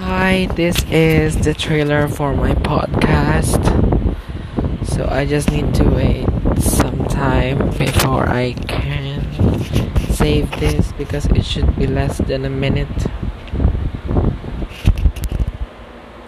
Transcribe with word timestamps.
Hi, 0.00 0.46
this 0.56 0.82
is 0.90 1.44
the 1.44 1.52
trailer 1.52 2.08
for 2.08 2.34
my 2.34 2.54
podcast. 2.54 3.60
So 4.86 5.06
I 5.06 5.26
just 5.26 5.50
need 5.50 5.74
to 5.74 5.84
wait 5.84 6.26
some 6.58 7.04
time 7.04 7.58
before 7.76 8.26
I 8.26 8.54
can 8.66 9.20
save 10.08 10.50
this 10.52 10.90
because 10.92 11.26
it 11.26 11.44
should 11.44 11.76
be 11.76 11.86
less 11.86 12.16
than 12.16 12.46
a 12.46 12.50
minute. 12.50 12.88